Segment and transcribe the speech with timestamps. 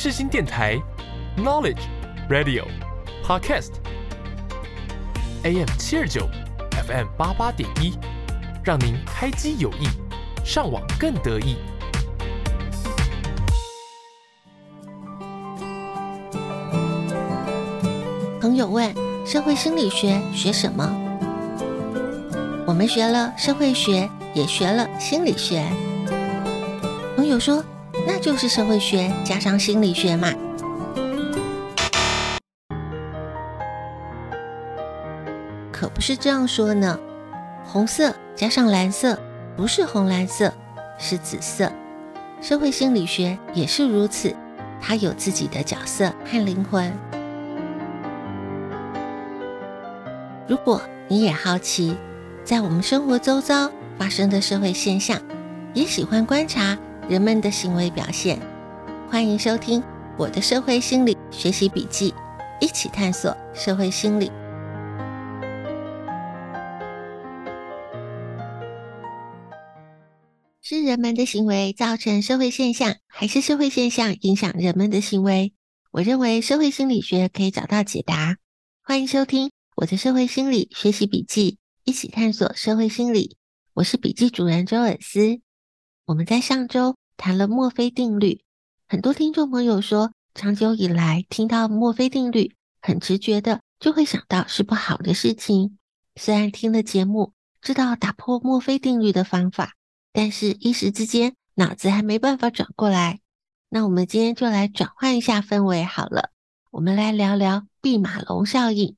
[0.00, 0.80] 世新电台
[1.36, 1.80] ，Knowledge
[2.30, 2.64] Radio
[3.26, 4.86] Podcast，AM
[5.76, 6.28] 七二九
[6.86, 7.98] ，FM 八八点一，
[8.62, 9.88] 让您开机有益，
[10.44, 11.56] 上网更得意。
[18.40, 18.94] 朋友问：
[19.26, 20.88] 社会心理学学什么？
[22.68, 25.64] 我们学了社会学，也学了心理学。
[27.16, 27.64] 朋友说
[28.08, 30.32] ：“那就是社会学加上心理学嘛。”
[35.70, 36.98] 可不是这样说呢。
[37.62, 39.20] 红色加上蓝色
[39.54, 40.50] 不是红蓝色，
[40.96, 41.70] 是紫色。
[42.40, 44.34] 社会心理学也是如此，
[44.80, 46.90] 它有自己的角色和灵魂。
[50.46, 51.94] 如果你也好奇，
[52.42, 55.20] 在我们生活周遭发生的社会现象，
[55.74, 56.78] 也喜欢观察
[57.08, 58.38] 人们的行为表现。
[59.10, 59.82] 欢迎收听
[60.18, 62.12] 我的社会心理学习笔记，
[62.60, 64.30] 一起探索社会心理。
[70.60, 75.54] 是人们的行为造成社会现象，还是社会现象影响人们的行为？
[75.92, 78.36] 我认为社会心理学可以找到解答。
[78.82, 81.56] 欢迎收听我的社会心理学习笔记。
[81.84, 83.38] 一起探索社会心理，
[83.72, 85.40] 我是笔记主人周尔斯。
[86.08, 88.40] 我们在上周谈了墨菲定律，
[88.88, 95.76] 很多听众朋友说，长久以来听到墨菲定律，很直觉的就会想到是不好的事情。
[96.16, 99.74] 虽然听了节目，知道打破墨菲定律的方法，
[100.10, 103.20] 但是一时之间脑子还没办法转过来。
[103.68, 106.30] 那我们今天就来转换一下氛围好了，
[106.70, 108.96] 我们来聊聊毕马龙效应。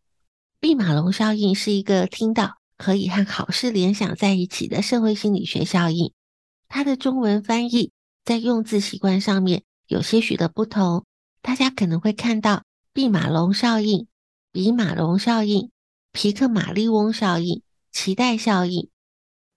[0.61, 2.58] 毕马龙效应是一个听到。
[2.77, 6.14] 可以和好事联想在一起的社会心理学效应，
[6.70, 7.90] 它的中文翻译
[8.24, 11.04] 在用字习惯上面有些许的不同。
[11.42, 12.62] 大家可能会看到
[12.92, 14.06] 毕马龙效应、
[14.52, 15.70] 比马龙效应、
[16.12, 17.62] 皮克马利翁效应、
[17.92, 18.89] 脐带效应。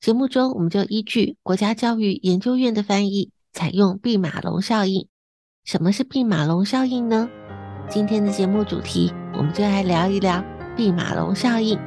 [0.02, 5.08] 节目中我们就依据国家教育研究院的翻译，采用毕马龙效应。
[5.64, 7.30] 什么是毕马龙效应呢？
[7.90, 10.44] 今天的节目主题，我们就来聊一聊
[10.76, 11.78] 毕马龙效应。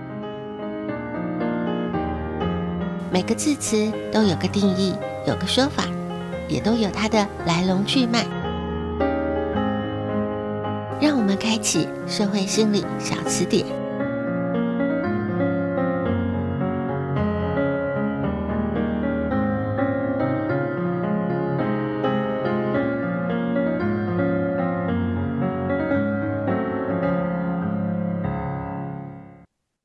[3.12, 4.94] 每个字词都有个定义，
[5.26, 5.84] 有个说法，
[6.48, 8.26] 也都有它的来龙去脉。
[11.00, 13.64] 让我们开启社会心理小词典。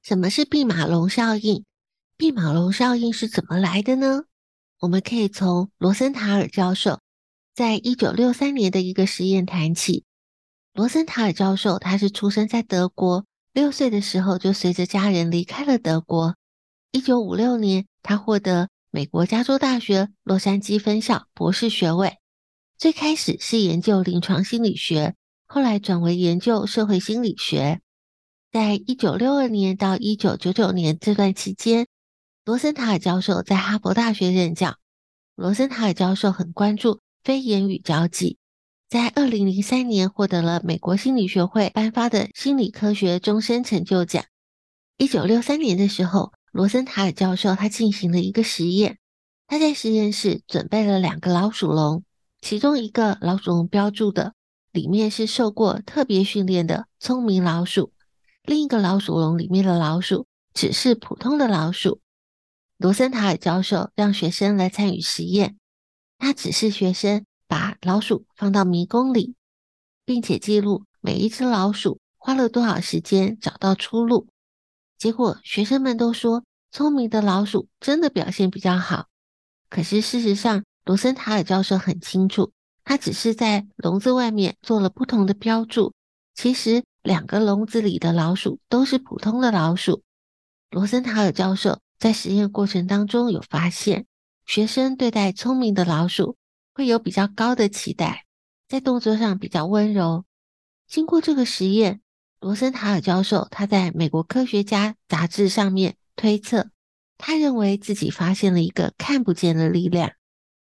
[0.03, 1.63] 什么是毕马龙效应？
[2.21, 4.25] 毕马龙效应是怎么来的呢？
[4.81, 6.99] 我们可以从罗森塔尔教授
[7.55, 10.03] 在一九六三年的一个实验谈起。
[10.71, 16.35] 罗森塔尔教授他是出生在德国，六岁的时候就随着家人离开了德国。
[16.91, 22.19] 一九五六年，他获得美国加州大学洛杉矶分校博士学位。
[22.77, 25.15] 最开始是研究临床心理学，
[25.47, 27.81] 后来转为研究社会心理学。
[28.51, 31.87] 在一九六二年到一九九九年这段期间，
[32.44, 34.78] 罗森塔尔教授在哈佛大学任教。
[35.35, 38.40] 罗森塔尔教授很关注非言语交际，
[38.90, 44.25] 在二零零三年获得了美国心理学会颁发的心理科学终身成就奖。
[44.97, 48.97] 一九六三年的时候，罗森塔尔教授他进行了一个实验，
[49.46, 52.03] 他在实验室准备了两个老鼠笼，
[52.41, 54.34] 其中一个老鼠笼标注的
[54.72, 57.94] 里面是受过特别训练的聪明老鼠，
[58.41, 60.25] 另一个老鼠笼里面的老鼠
[60.56, 62.00] 只是普通的老鼠。
[62.81, 65.55] 罗森塔尔教授让学生来参与实验，
[66.17, 69.35] 他指示学生把老鼠放到迷宫里，
[70.03, 74.29] 并且记录每一只老鼠花了多少时间找到出路。
[74.97, 79.09] 结果学生们都说，聪明的老鼠真的表现比较好。
[79.69, 82.51] 可是事实上，罗森塔尔教授很清楚，
[82.83, 85.93] 他只是在笼子外面做了不同的标注，
[86.34, 90.01] 其实两个笼子里的老鼠都是普通的老鼠。
[90.72, 91.77] 罗森塔尔教授。
[92.01, 94.07] 在实验过程当中，有发现
[94.47, 96.35] 学生对待聪明的老鼠
[96.73, 98.25] 会有比较高的期待，
[98.67, 100.25] 在动作上比较温柔。
[100.87, 102.01] 经过这个实验，
[102.39, 106.71] 罗森塔尔教授他在美国科学家杂志上面推测，
[107.19, 110.13] 他认为自己发现了一个看不见的力量。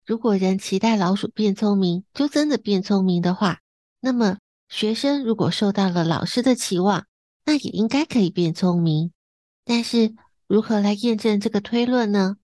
[0.04, 3.60] 如果人期待老鼠变聪明，就真的变聪明的话，
[4.00, 4.36] 那么
[4.68, 7.06] 学生如果受到了老师的期望，
[7.46, 9.10] 那也应该可以变聪明。
[9.64, 10.14] 但是，
[10.46, 12.36] 如何来验证这个推论呢？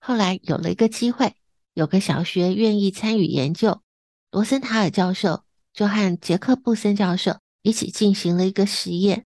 [0.00, 1.34] 后来有了一个机会，
[1.74, 3.82] 有个小学愿意参与研究。
[4.30, 9.24] 罗森塔尔教授就和杰克布森教授一起进行了一个实验。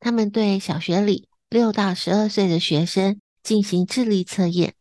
[0.00, 4.74] 他们对小学里六到十二岁的学生进行智力测验，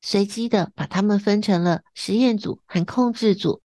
[0.00, 3.60] 随机的把他们分成了实验组和控制组。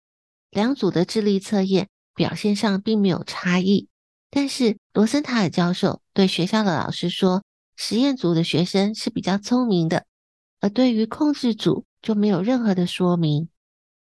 [0.49, 3.87] 两组的智力测验表现上并没有差异，
[4.29, 7.43] 但是罗森塔尔教授对学校的老师说，
[7.83, 10.05] 实验组的学生是比较聪明的，
[10.59, 13.49] 而对于控制组就没有任何的说明。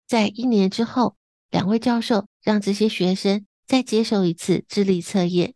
[0.08, 1.18] 在一年之后，
[1.52, 5.56] 两位教授让这些学生再接受一次智力测验，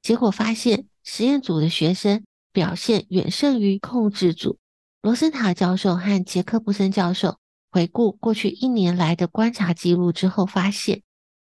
[0.00, 4.60] 结果发现实验组的学生表现远胜于控制组。
[5.02, 7.38] 罗森塔教授和杰克布森教授。
[7.68, 11.02] 回顾过去一年来的观察记录之后，发现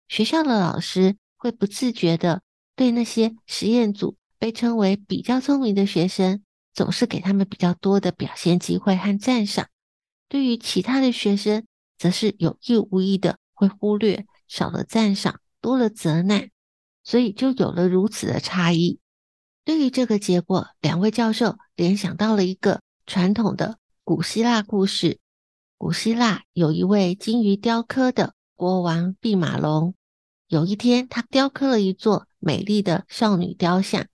[0.06, 2.42] 学校的老师会不自觉地
[2.76, 6.42] 对那些实验组被称为比较聪明的学生，
[6.72, 9.66] 总是给他们比较多的表现机会和赞赏；
[10.28, 11.66] 对于其他的学生，
[11.98, 16.48] 则是有意无意的会忽略，少了赞赏，多了责难，
[17.04, 18.98] 所以就有了如此的差异。
[19.62, 25.20] 对于这个结果，两位教授联想到了一个传统的古希腊故事。
[25.76, 29.94] 古希腊有一位精于雕刻的国王毕马龙。
[30.48, 34.06] 有一天，他雕刻了一座美丽的少女雕像。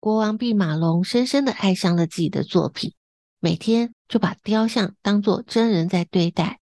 [0.00, 2.94] 国王毕马龙深深地爱上了自己的作品，
[3.38, 6.58] 每天就把雕像当作真人在对待，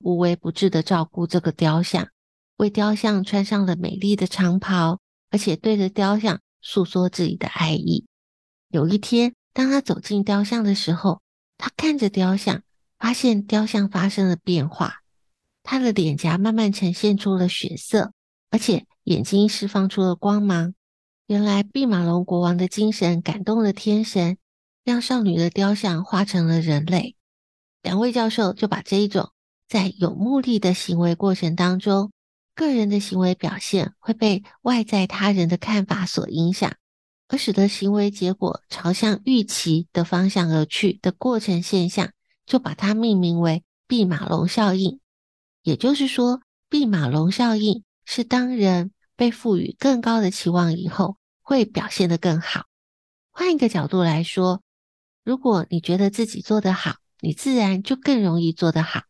[0.00, 2.08] 无微不至的照顾这个雕像，
[2.56, 4.98] 为雕像穿上了美丽的长袍，
[5.30, 8.06] 而且对着雕像诉说自己的爱意。
[8.68, 11.22] 有一天，当他走进雕像的时候，
[11.56, 12.62] 他看着雕像。
[12.98, 14.96] 发现雕像发生了变化，
[15.62, 18.12] 他的脸颊慢慢呈现出了血色，
[18.50, 20.74] 而且眼睛释放出了光芒。
[21.30, 24.36] 原来毕马龙国王的精神感动了天神，
[24.82, 27.14] 让少女的雕像化成了人类。
[27.84, 29.30] 两位教授就把这一种
[29.68, 32.10] 在有目的的行为过程当中，
[32.52, 36.74] 个人的行为表现会被外在他人的看法所影响，
[37.28, 42.10] 而使得行为结果朝向预期的方向而去的过程现象。
[42.44, 44.98] 就把它命名为毕马龙效应，
[45.62, 52.64] 也就是说，毕马龙效应是当人被赋予更高的期望以后，会表现得更好。
[53.30, 54.62] 换一个角度来说，
[55.22, 59.02] 如果你觉得自己做得好，你自然就更容易做得好，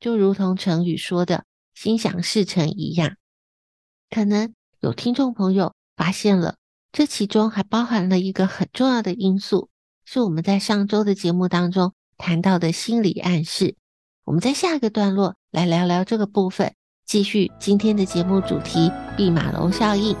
[0.00, 1.44] 就如同成语说的
[1.74, 3.18] “心想事成”一样。
[4.10, 6.56] 可能有听众朋友发现了，
[6.90, 9.70] 这其中还包含了一个很重要的因素，
[10.04, 11.94] 是我们在上周的节目当中。
[12.16, 13.76] 谈到的心理暗示，
[14.24, 16.74] 我们在下一个段落来聊聊这个部分。
[17.06, 20.12] 继续今天的节目主题：毕马龙效应。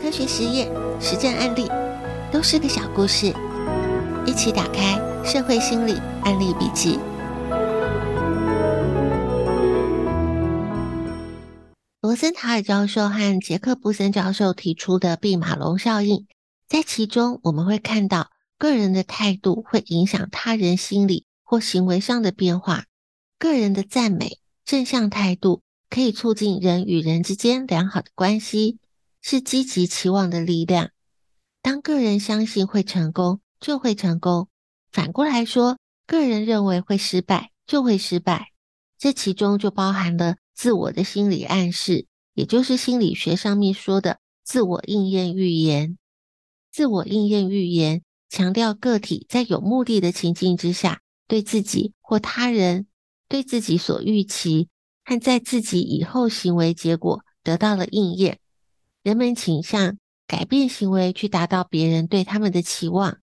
[0.00, 0.66] 科学实验、
[0.98, 1.68] 实战案例，
[2.32, 3.34] 都是个小故事。
[4.26, 5.92] 一起打开社会心理
[6.22, 6.98] 案例笔记。
[12.00, 16.26] 罗森塔尔教授和杰克布森教授提出的毕马龙效应，
[16.66, 18.30] 在其中我们会看到。
[18.56, 22.84] 个人的态度会影响他人心理或行为上的变化。
[23.38, 25.60] 个人的赞美、正向态度
[25.96, 28.76] 可以促进人与人之间良好的关系，
[29.22, 30.90] 是积极期望的力量。
[31.62, 34.48] 当个人相信会成功，就会成功；
[34.92, 38.52] 反过来说，个人认为会失败，就会失败。
[38.98, 45.96] 这其中就包含了自我的心理暗示，也就是心理学上面说的自我应验预言。
[46.70, 48.02] 自我应验预言。
[48.28, 52.86] 强调个体在有目的的情境之下，对自己或他人、
[53.30, 54.68] 对自己所预期
[55.06, 58.40] 和在自己以后行为结果得到了应验。
[59.04, 59.96] 人们倾向
[60.26, 63.18] 改变行为去达到别人对他们的期望。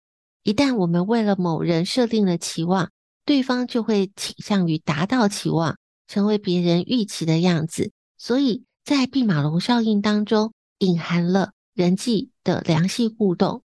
[0.43, 2.91] 一旦我们为了某人设定了期望，
[3.25, 7.93] 对方就会倾向于达到期望，成为别人预期的样子。
[8.17, 13.63] 所以在毕马龙效应当中，隐含了人际的良性互动。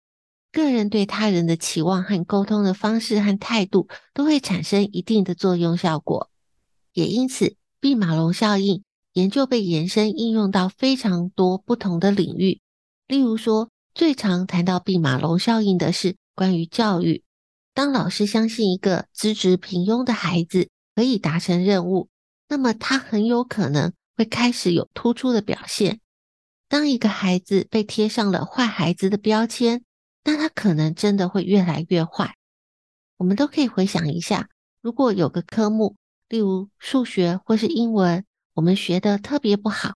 [0.52, 6.32] 个人对他人的期望和沟通的方式和态度都会产生一定的作用效果，
[6.94, 8.84] 也因此，毕马龙效应
[9.14, 12.60] 研究被延伸应用到非常多不同的领域。
[13.08, 17.24] 例如说，最常谈到毕马龙效应的是关于教育。
[17.74, 22.10] 当老师相信一个资质平庸的孩子可以达成任务，
[22.50, 26.02] 那么他很有可能会开始有突出的表现。
[26.68, 29.84] 当一个孩子被贴上了坏孩子的标签，
[30.26, 32.36] 那他可能真的会越来越坏。
[33.18, 34.50] 我们都可以回想一下，
[34.82, 35.96] 如果有个科目，
[36.30, 39.96] 例如数学或是英文，我们学的特别不好，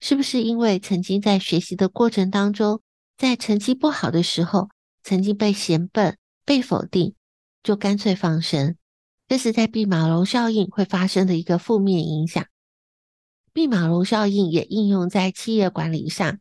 [0.00, 2.80] 是不是因为曾经在学习的过程当中，
[3.18, 4.68] 在成绩不好的时候，
[5.02, 7.14] 曾经被嫌笨、被否定，
[7.64, 8.76] 就干脆放生？
[9.26, 12.46] 这是在毕马龙效应会发生的一个负面影响。
[13.52, 16.38] 毕马龙效应也应用在企业管理上。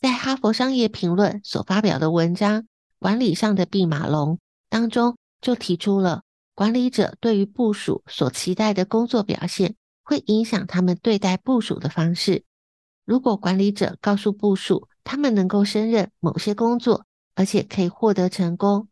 [0.00, 2.62] 在《哈佛商业评论》所发表的文章
[2.98, 4.34] 《管理上的毕马龙》
[4.68, 6.22] 当中，就提出了
[6.56, 12.44] 管理者对于部署所期待的工作表现，会影响他们对待部署的方式。
[13.04, 18.88] 如果管理者告诉部署，他们能够胜任某些工作，而且可以获得成功，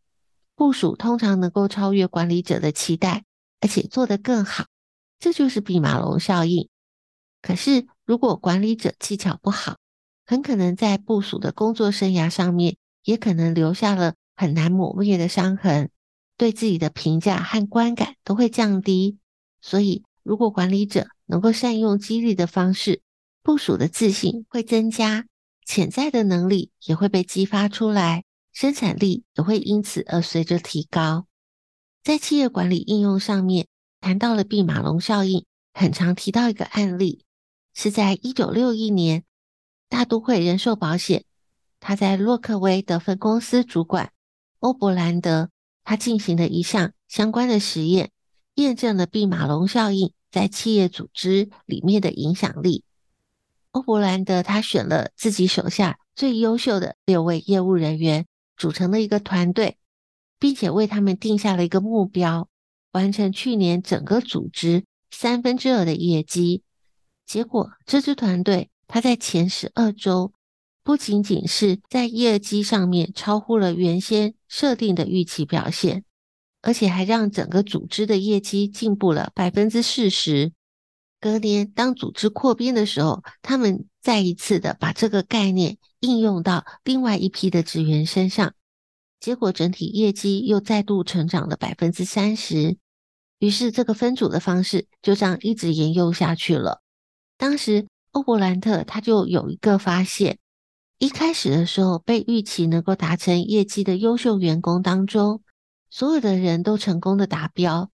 [0.55, 3.25] 部署通常能够超越管理者的期待，
[3.63, 4.67] 而且做得更好。
[5.19, 6.69] 这就是弼马龙效应。
[7.41, 9.79] 可是，如果管理者技巧不好，
[10.27, 15.89] 很可能在部署的工作生涯上面，也可能留下了很难抹灭的伤痕，
[16.37, 19.19] 对自己的评价和观感都会降低。
[19.61, 23.03] 所以，如果管理者能够善用激励的方式，
[23.43, 25.27] 部署的自信会增加，
[25.65, 31.27] 潜在的能力也会被激发出来，生产力也会因此而随着提高。
[32.03, 33.67] 在企业管理应用上面，
[34.01, 37.25] 谈到了毕马龙效应，很常提到一个案例，
[37.73, 39.25] 是在一九六一年，
[39.89, 41.25] 大都会人寿保险，
[41.81, 44.13] 他在洛克威的分公司主管
[44.59, 45.51] 欧伯兰德，
[45.85, 48.11] 他进行了一项相关的实验，
[48.55, 52.83] 验证了毕马龙效应在企业组织里面的影响力。
[53.71, 58.27] 欧伯兰德他选了自己手下最优秀的六位业务人员，
[58.57, 59.79] 组成了一个团队，
[60.39, 62.49] 并且为他们定下了一个目标，
[62.93, 66.63] 完成去年整个组织三分之二的业绩。
[67.27, 70.33] 结果，这支团队他在前十二周，
[70.85, 76.05] 不仅仅是在业绩上面超乎了原先设定的预期表现，
[76.63, 80.53] 而且还让整个组织的业绩进步了百分之四十。
[81.19, 88.55] 隔年，当组织扩编的时候，他们再一次的把这个概念应用到另外一批的职员身上，
[89.19, 92.77] 结果整体业绩又再度成长了百分之三十。
[93.41, 96.81] 于是，这个分组的方式就这样一直沿用下去了。
[97.37, 100.39] 当时，欧伯兰特他就有一个发现：
[101.05, 105.43] 一开始的时候，被预期能够达成业绩的优秀员工当中，
[105.91, 107.91] 所有的人都成功的达标。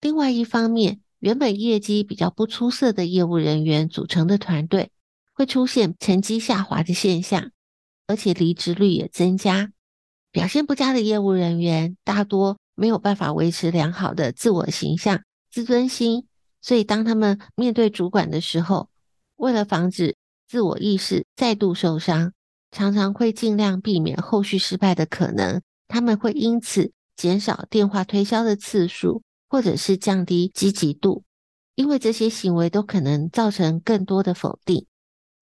[0.00, 4.90] 另外一方面，原本业绩比较不出色的业务人员组成的团队，
[5.34, 7.50] 会出现成绩下滑的现象，
[8.06, 9.70] 而且离职率也增加。
[10.32, 16.26] 表现不佳的业务人员大多没有办法维持良好的自我形象、自尊心，
[16.62, 18.88] 所以当他们面对主管的时候，
[19.36, 20.16] 为了防止
[20.48, 22.32] 自我意识再度受伤，
[22.74, 25.62] 常常会尽量避免后续失败的可能。
[25.88, 29.22] 他们会因此减少电话推销的次数。
[29.46, 31.22] 或者是降低积极度，
[31.76, 34.86] 因为这些行为都可能造成更多的否定。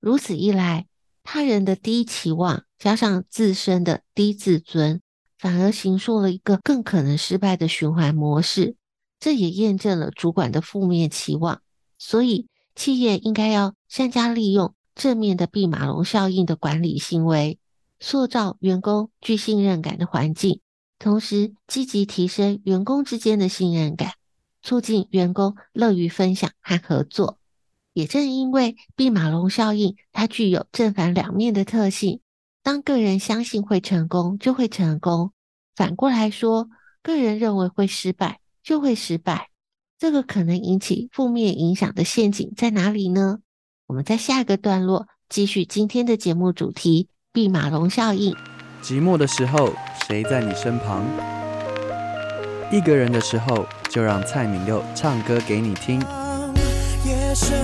[0.00, 0.86] 如此一来，
[1.22, 5.00] 他人的低期望加上自身的低自尊，
[5.38, 8.76] 反而形塑了一个更可能失败的循环模式。
[9.18, 11.62] 这也验证了主管的负面期望。
[11.96, 17.58] 所以，企业应该要善加利用正面的毕马龙效应的管理行为，
[17.98, 20.60] 塑造员工具信任感的环境。
[21.00, 24.12] 同时，积极提升员工之间的信任感，
[24.62, 27.40] 促进员工乐于分享和合作。
[27.92, 32.20] 也正因为毕马龙效应，它具有正反两面的特性。
[32.62, 35.30] 当个人相信会成功，就会成功；
[35.74, 36.68] 反过来说，
[37.02, 39.50] 个人认为会失败，就会失败。
[39.98, 43.40] 这个可能引起负面影响的陷阱在哪里呢？
[43.86, 48.34] 我们在下一个段落继续今天的节目主题——毕马龙效应。
[48.82, 49.72] 寂寞的时候，
[50.06, 51.04] 谁在你身旁？
[52.70, 56.00] 一个人的时候，就让蔡敏佑唱歌给你听。
[57.04, 57.58] 夜深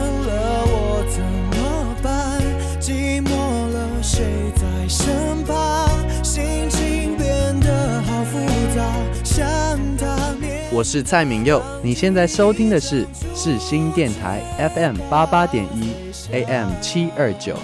[10.79, 13.05] 我是蔡旻佑，你现在收听的是
[13.35, 14.41] 世新电台
[14.77, 15.93] FM 八八点一
[16.31, 17.57] AM 七二九。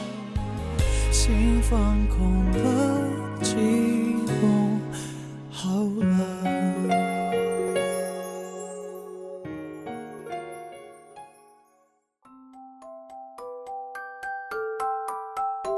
[1.12, 1.78] 心放
[2.09, 2.59] 空了。
[5.49, 6.04] 好了。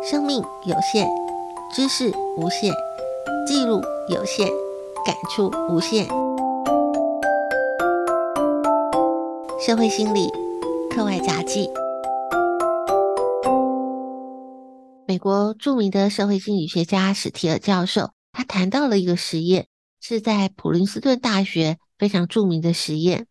[0.03, 1.07] 生命有限，
[1.71, 2.73] 知识无限，
[3.47, 4.49] 记录有限，
[5.05, 6.09] 感触无限。
[9.67, 10.29] 社会心理
[10.95, 11.69] 课外杂记。
[15.09, 19.67] 美国著名的社会心理学家史提尔教授，他谈到了一个实验，
[20.01, 23.27] 是在普林斯顿大学非常著名的实验。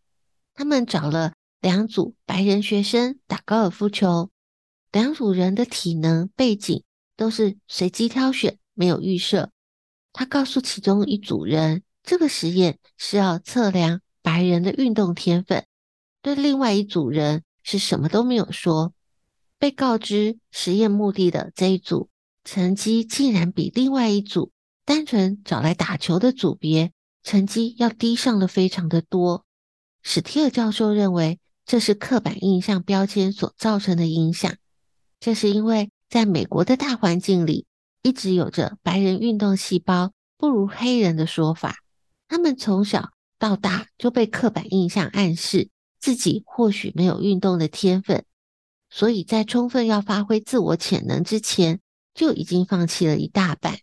[0.53, 4.29] 他们找了两组白人学生打高尔夫球，
[4.91, 6.83] 两组人的体能背景
[7.15, 9.51] 都是随机挑选，没有预设。
[10.11, 15.61] 他告诉其中一组人，这个实验是要测量白人的运动天分；
[16.25, 18.95] 对另外一组人是什么都没有说。
[19.59, 22.09] 被告知实验目的的这一组
[22.43, 24.51] 成绩竟然比另外一组
[24.85, 26.91] 单纯找来打球的组别
[27.21, 29.45] 成绩要低上了非常的多。
[30.01, 34.51] 史提尔教授认为，这是刻板印象标签所造成的影响。
[35.19, 37.67] 这是因为在美国的大环境里，
[38.01, 41.75] 一直有着白人运动细胞不如黑人的说法。
[42.27, 45.69] 他们从小到大就被刻板印象暗示
[46.05, 48.25] 自己或许没有运动的天分，
[48.91, 51.79] 所以在充分要发挥自我潜能之前，
[52.13, 53.79] 就已经放弃了一大半。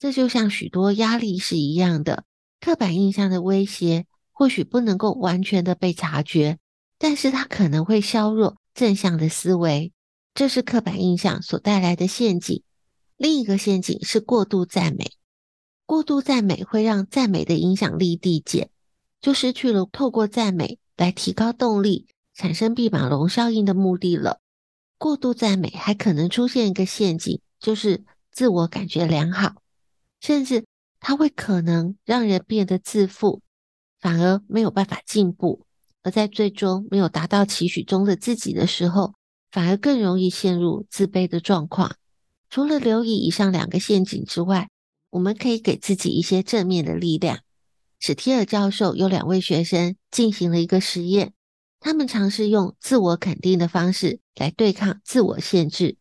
[0.00, 2.24] 这就像许多压力是一样的，
[2.58, 4.06] 刻板印象的威胁。
[4.32, 6.58] 或许不能够完全的被察觉，
[6.98, 9.92] 但是它可能会削弱正向的思维，
[10.34, 12.64] 这是刻板印象所带来的陷阱。
[13.16, 15.12] 另一个陷阱是过度赞美，
[15.86, 18.70] 过度赞美会让赞美的影响力递减，
[19.20, 24.40] 就失去了透过赞美来提高动力、产生毕马龙效应的目的了。
[24.98, 29.54] 过度赞美还可能出现一个陷阱，就是自我感觉良好，
[30.20, 30.64] 甚至
[31.00, 33.40] 它会可能让人变得自负。
[34.00, 35.64] 反而没有办法进步，
[36.02, 39.14] 而在最终没有达到期许中的自己的时候，
[39.52, 41.94] 反而更容易陷入自卑的状况。
[42.50, 44.68] 除了留意以上两个陷阱之外，
[45.10, 47.38] 我们可以给自己一些正面的力量。
[48.04, 51.34] 史提尔教授有两位学生进行了一个实验，
[51.78, 55.98] 他们尝试用自我肯定的方式来对抗自我限制。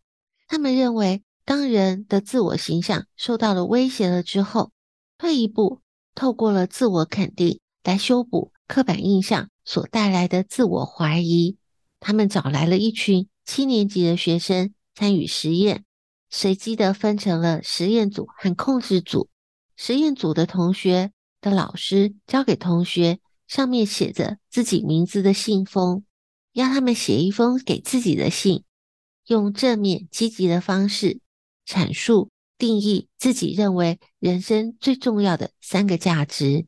[0.48, 4.72] 他们认为，当人的自我形象受到了威胁了之后，
[5.20, 5.82] 退一步，
[6.16, 7.60] 透过了自我肯定。
[7.84, 11.58] 来修补刻板印象所带来的自我怀疑。
[12.00, 15.86] 他们找来了一群七年级的学生参与实验，
[16.32, 19.30] 随机的分成了实验组和控制组。
[19.76, 21.12] 实验组的同学
[21.42, 26.06] 的老师交给同学上面写着自己名字的信封，
[26.54, 28.64] 要他们写一封给自己的信，
[29.28, 31.20] 用正面积极的方式
[31.68, 36.68] 阐述定义自己认为人生最重要的三个价值。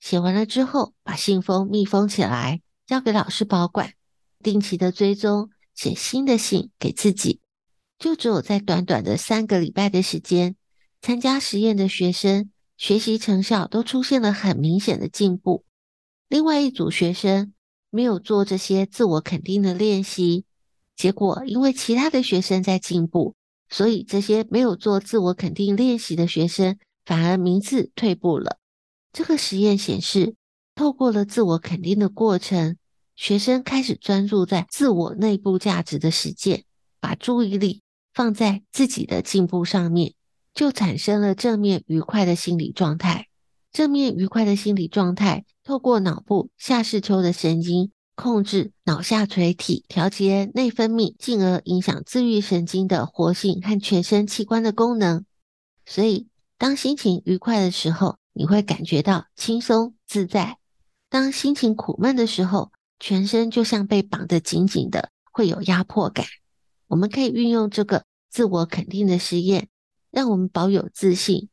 [0.00, 3.94] 写完了之后，把信封密封起来，交给老师保管，
[4.42, 7.40] 定期的追踪，写新的信给自己。
[7.98, 10.56] 就只有在短短的三个礼拜的时间，
[11.00, 12.50] 参加实验的学生
[12.84, 15.64] 学习成效都出现了很明显的进步。
[16.28, 17.54] 另外一组学生
[17.88, 20.44] 没有做这些自我肯定的练习，
[20.94, 23.36] 结果因为其他的学生在进步，
[23.70, 28.58] 所以这些没有做自我肯定练习的学生反而名次退步了。
[29.14, 30.34] 这个实验显示，
[30.74, 32.76] 透过了自我肯定的过程，
[33.16, 36.64] 学生开始专注在自我内部价值的实践，
[37.00, 37.80] 把注意力
[38.12, 40.12] 放在自己的进步上面，
[40.54, 43.26] 就产生了正面愉快的心理状态。
[43.72, 55.24] 正面愉快的心理状态，透过脑部下视丘的神经控制脑下垂体，调节内分泌，进而影响自愈神经的活性和全身器官的功能。
[55.84, 60.58] 所以，当心情愉快的时候，你会感觉到轻松自在。
[61.10, 66.24] 当心情苦闷的时候，全身就像被绑得紧紧的，会有压迫感。
[66.86, 69.68] 我们可以运用这个自我肯定的实验，
[70.14, 71.48] 让我们保有自信，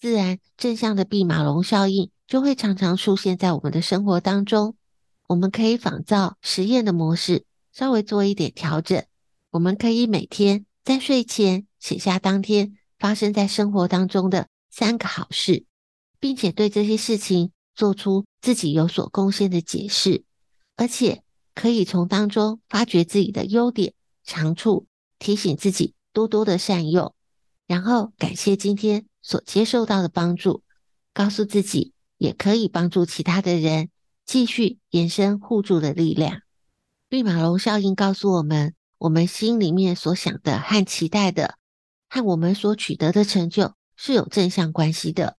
[0.00, 4.74] 自然正向的毕马龙效应就会常常出现在我们的生活当中。
[5.26, 9.04] 我们可以仿照实验的模式，稍微做一点调整。
[9.50, 15.66] 我们可以每天在睡前写下当天发生在生活当中的三个好事。
[16.18, 20.24] 并且对这些事情做出自己有所贡献的解释，
[20.74, 21.22] 而且
[21.54, 23.92] 可以从当中发掘自己的优点、
[24.24, 24.86] 长处，
[25.18, 27.14] 提醒自己多多的善用，
[27.66, 30.62] 然后感谢今天所接受到的帮助，
[31.12, 33.90] 告诉自己也可以帮助其他的人，
[34.24, 36.42] 继续延伸互助的力量。
[37.08, 41.56] 绿马龙效应告诉我们，我们心里面所想的和期待的，
[42.08, 45.36] 和我们所取得的成就是有正向关系的。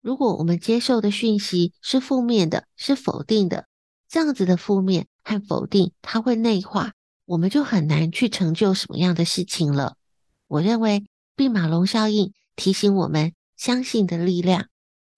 [0.00, 3.66] 如果我们接受的讯息是负面的，是否定的，
[4.08, 6.92] 这样子的负面和否定，它会内化，
[7.24, 9.96] 我们就很难去成就什么样的事情了。
[10.46, 14.68] 我认为弼马龙效应提醒我们相信的力量，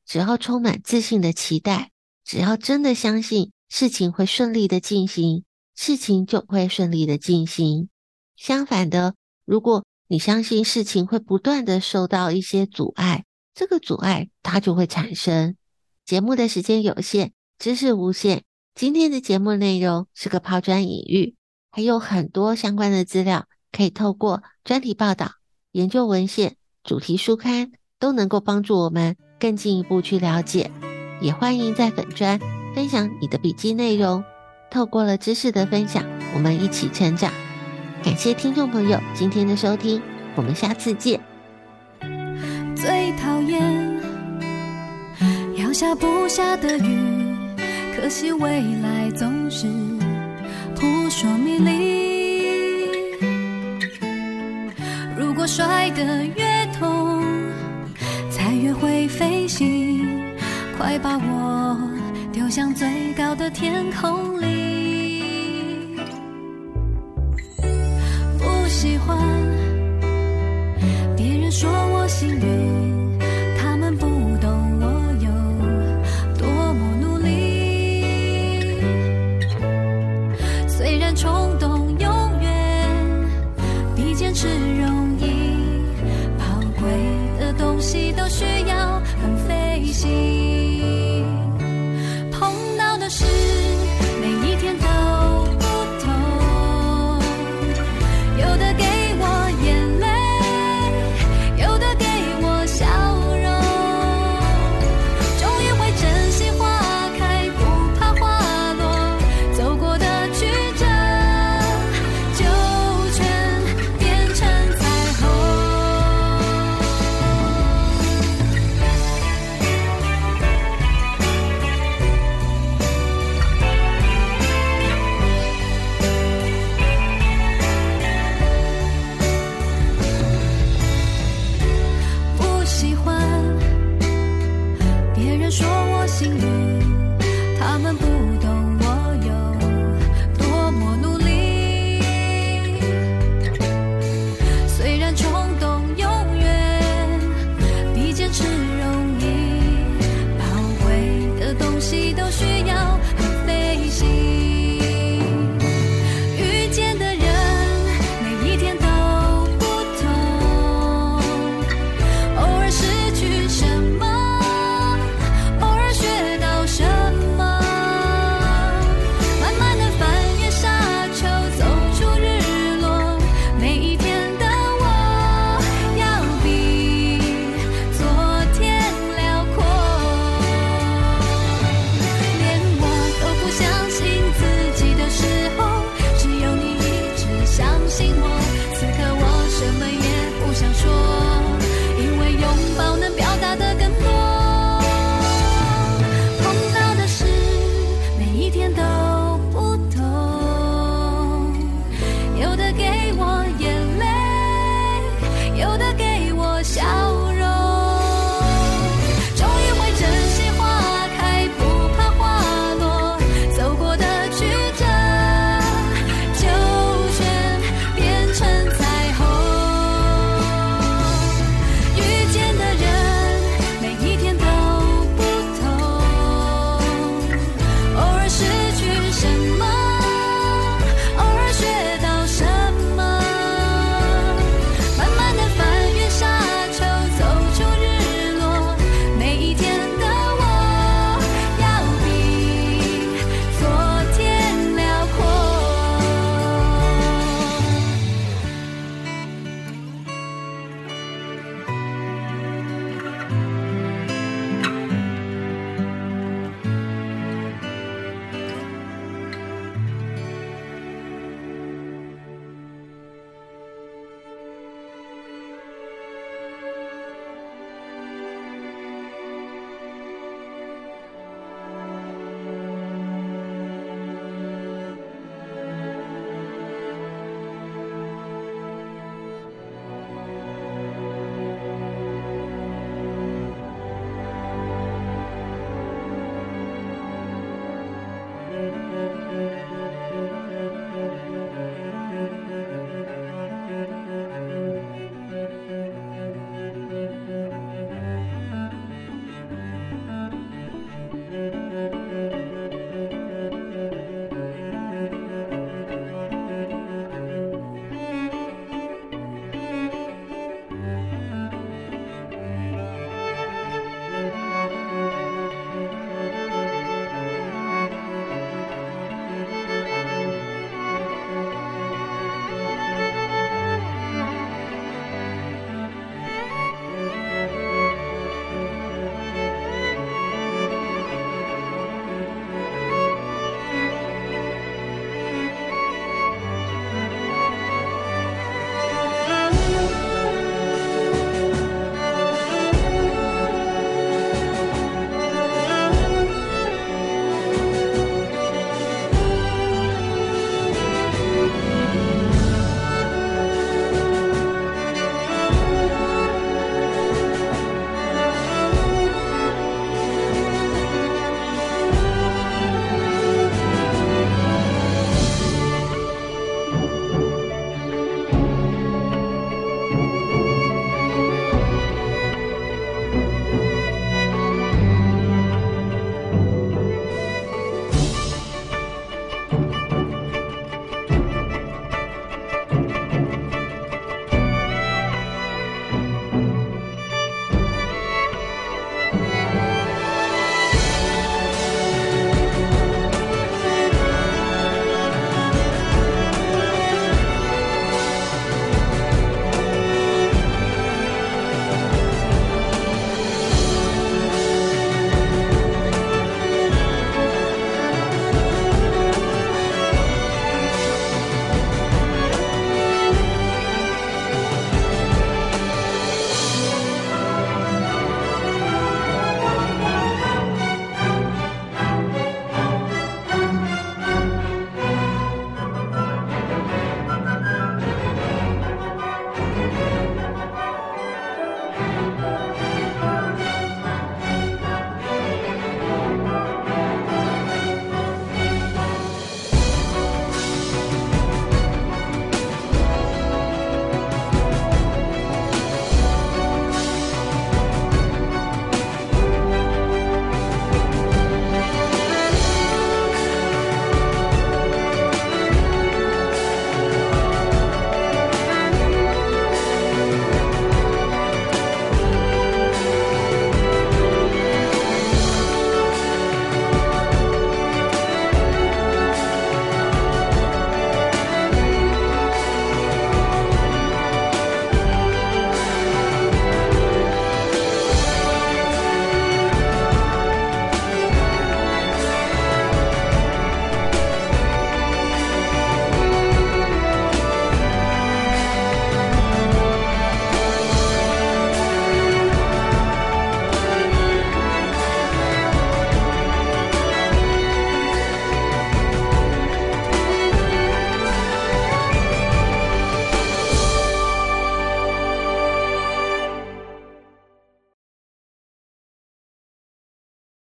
[0.06, 1.90] 只要充满自信的期待，
[2.24, 7.88] 只要真的相信事情会顺利的进行，事情就会顺利的进行。
[8.34, 13.24] 相反的，如果你相信事情会不断的受到一些阻碍，
[13.54, 15.56] 这个阻碍它就会产生。
[16.04, 18.44] 节目的时间有限，知识无限。
[18.74, 21.34] 今天的节目内容是个抛砖引玉，
[21.70, 25.32] 还有很多相关的资料可以透过专题报道、
[25.76, 30.70] 研究文献、主题书刊都能够帮助我们更进一步去了解。
[31.20, 32.40] 也欢迎在粉专
[32.74, 34.24] 分享你的笔记内容。
[34.70, 36.02] 透过了知识的分享，
[36.34, 37.30] 我们一起成长。
[38.02, 40.00] 感谢听众朋友今天的收听，
[40.34, 41.20] 我们下次见。
[42.74, 44.00] 最讨厌
[45.58, 47.36] 要下不下的雨，
[47.94, 49.66] 可惜未来总是
[50.74, 51.95] 扑朔迷离。
[55.46, 57.22] 摔得越痛，
[58.30, 60.04] 才越会飞行，
[60.76, 61.78] 快把我
[62.32, 65.94] 丢向最高的天空里。
[68.38, 69.16] 不喜欢
[71.16, 72.55] 别人说我幸运，
[93.06, 93.35] 的事。